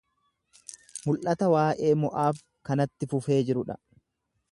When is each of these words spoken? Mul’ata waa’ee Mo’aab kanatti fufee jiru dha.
Mul’ata 1.09 1.49
waa’ee 1.55 1.91
Mo’aab 2.05 2.41
kanatti 2.71 3.09
fufee 3.13 3.41
jiru 3.51 3.67
dha. 3.71 3.77